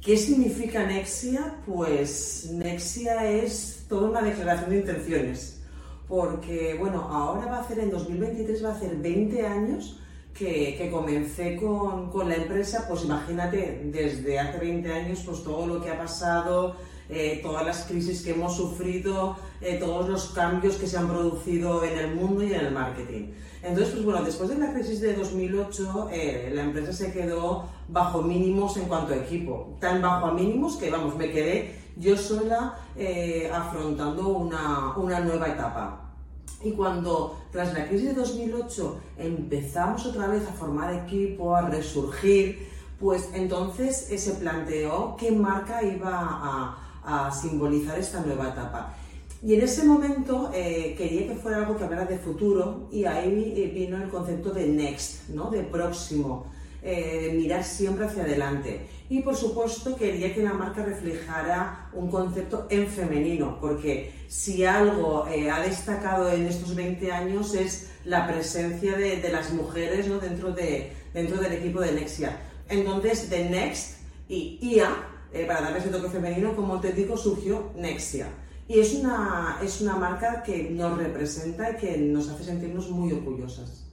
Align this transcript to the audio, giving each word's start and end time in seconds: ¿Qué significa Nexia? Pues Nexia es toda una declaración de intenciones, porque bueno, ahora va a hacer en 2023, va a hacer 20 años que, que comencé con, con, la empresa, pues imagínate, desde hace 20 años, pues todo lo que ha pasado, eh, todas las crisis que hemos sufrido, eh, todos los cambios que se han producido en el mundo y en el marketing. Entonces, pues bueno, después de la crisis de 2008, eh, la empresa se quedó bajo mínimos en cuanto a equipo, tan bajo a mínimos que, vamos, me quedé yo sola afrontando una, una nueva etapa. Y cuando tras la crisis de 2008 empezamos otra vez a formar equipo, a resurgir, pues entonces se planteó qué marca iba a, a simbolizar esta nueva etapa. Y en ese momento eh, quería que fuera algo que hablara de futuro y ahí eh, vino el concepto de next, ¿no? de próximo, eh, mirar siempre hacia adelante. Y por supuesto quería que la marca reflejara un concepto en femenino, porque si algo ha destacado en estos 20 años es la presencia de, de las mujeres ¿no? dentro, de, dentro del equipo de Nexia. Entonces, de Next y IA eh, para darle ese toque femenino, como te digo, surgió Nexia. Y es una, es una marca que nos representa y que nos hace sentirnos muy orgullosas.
¿Qué 0.00 0.16
significa 0.16 0.86
Nexia? 0.86 1.56
Pues 1.66 2.48
Nexia 2.50 3.30
es 3.30 3.84
toda 3.86 4.08
una 4.08 4.22
declaración 4.22 4.70
de 4.70 4.76
intenciones, 4.78 5.60
porque 6.08 6.74
bueno, 6.78 7.02
ahora 7.02 7.44
va 7.46 7.56
a 7.58 7.60
hacer 7.60 7.80
en 7.80 7.90
2023, 7.90 8.64
va 8.64 8.70
a 8.70 8.76
hacer 8.76 8.96
20 8.96 9.46
años 9.46 10.00
que, 10.32 10.74
que 10.78 10.90
comencé 10.90 11.56
con, 11.56 12.10
con, 12.10 12.30
la 12.30 12.36
empresa, 12.36 12.86
pues 12.88 13.04
imagínate, 13.04 13.82
desde 13.92 14.38
hace 14.38 14.58
20 14.58 14.90
años, 14.90 15.22
pues 15.26 15.44
todo 15.44 15.66
lo 15.66 15.82
que 15.82 15.90
ha 15.90 15.98
pasado, 15.98 16.76
eh, 17.10 17.40
todas 17.42 17.66
las 17.66 17.84
crisis 17.84 18.22
que 18.22 18.30
hemos 18.30 18.56
sufrido, 18.56 19.36
eh, 19.60 19.78
todos 19.80 20.08
los 20.08 20.28
cambios 20.28 20.76
que 20.76 20.86
se 20.86 20.96
han 20.96 21.08
producido 21.08 21.82
en 21.82 21.98
el 21.98 22.14
mundo 22.14 22.44
y 22.44 22.52
en 22.52 22.60
el 22.66 22.72
marketing. 22.72 23.32
Entonces, 23.62 23.94
pues 23.94 24.04
bueno, 24.04 24.22
después 24.22 24.48
de 24.48 24.58
la 24.58 24.72
crisis 24.72 25.00
de 25.00 25.14
2008, 25.14 26.08
eh, 26.12 26.50
la 26.54 26.62
empresa 26.62 26.92
se 26.92 27.12
quedó 27.12 27.68
bajo 27.88 28.22
mínimos 28.22 28.76
en 28.76 28.84
cuanto 28.84 29.12
a 29.12 29.16
equipo, 29.16 29.76
tan 29.80 30.00
bajo 30.00 30.26
a 30.26 30.34
mínimos 30.34 30.76
que, 30.76 30.88
vamos, 30.88 31.16
me 31.16 31.30
quedé 31.30 31.78
yo 31.96 32.16
sola 32.16 32.78
afrontando 33.52 34.28
una, 34.28 34.96
una 34.96 35.20
nueva 35.20 35.48
etapa. 35.48 36.06
Y 36.62 36.72
cuando 36.72 37.38
tras 37.50 37.74
la 37.74 37.88
crisis 37.88 38.08
de 38.08 38.14
2008 38.14 39.00
empezamos 39.18 40.06
otra 40.06 40.28
vez 40.28 40.46
a 40.46 40.52
formar 40.52 40.94
equipo, 40.94 41.56
a 41.56 41.62
resurgir, 41.62 42.68
pues 43.00 43.30
entonces 43.32 44.08
se 44.14 44.32
planteó 44.32 45.16
qué 45.18 45.32
marca 45.32 45.82
iba 45.82 46.10
a, 46.12 46.89
a 47.04 47.30
simbolizar 47.32 47.98
esta 47.98 48.20
nueva 48.20 48.48
etapa. 48.48 48.94
Y 49.42 49.54
en 49.54 49.62
ese 49.62 49.84
momento 49.84 50.50
eh, 50.52 50.94
quería 50.98 51.26
que 51.26 51.34
fuera 51.34 51.58
algo 51.58 51.76
que 51.76 51.84
hablara 51.84 52.04
de 52.04 52.18
futuro 52.18 52.88
y 52.92 53.06
ahí 53.06 53.54
eh, 53.56 53.70
vino 53.74 53.96
el 53.96 54.10
concepto 54.10 54.50
de 54.50 54.66
next, 54.66 55.30
¿no? 55.30 55.50
de 55.50 55.62
próximo, 55.62 56.46
eh, 56.82 57.32
mirar 57.34 57.64
siempre 57.64 58.04
hacia 58.04 58.24
adelante. 58.24 58.86
Y 59.08 59.22
por 59.22 59.34
supuesto 59.34 59.96
quería 59.96 60.34
que 60.34 60.42
la 60.42 60.52
marca 60.52 60.84
reflejara 60.84 61.88
un 61.94 62.10
concepto 62.10 62.66
en 62.68 62.86
femenino, 62.86 63.58
porque 63.60 64.12
si 64.28 64.64
algo 64.64 65.24
ha 65.24 65.60
destacado 65.60 66.30
en 66.30 66.46
estos 66.46 66.74
20 66.74 67.10
años 67.10 67.54
es 67.54 67.90
la 68.04 68.26
presencia 68.26 68.96
de, 68.96 69.16
de 69.16 69.32
las 69.32 69.52
mujeres 69.52 70.06
¿no? 70.06 70.18
dentro, 70.18 70.52
de, 70.52 70.92
dentro 71.14 71.38
del 71.38 71.54
equipo 71.54 71.80
de 71.80 71.92
Nexia. 71.92 72.38
Entonces, 72.68 73.28
de 73.30 73.50
Next 73.50 73.96
y 74.28 74.58
IA 74.60 74.94
eh, 75.32 75.44
para 75.46 75.62
darle 75.62 75.78
ese 75.78 75.88
toque 75.88 76.08
femenino, 76.08 76.54
como 76.56 76.80
te 76.80 76.92
digo, 76.92 77.16
surgió 77.16 77.70
Nexia. 77.76 78.28
Y 78.68 78.78
es 78.78 78.94
una, 78.94 79.58
es 79.62 79.80
una 79.80 79.96
marca 79.96 80.42
que 80.42 80.70
nos 80.70 80.96
representa 80.96 81.70
y 81.70 81.76
que 81.76 81.98
nos 81.98 82.28
hace 82.28 82.44
sentirnos 82.44 82.88
muy 82.90 83.12
orgullosas. 83.12 83.89